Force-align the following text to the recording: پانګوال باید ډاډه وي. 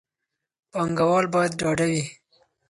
پانګوال 0.71 1.25
باید 1.33 1.53
ډاډه 1.59 1.85
وي. 1.91 2.03